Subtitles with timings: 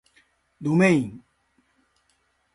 [0.59, 1.23] どめいん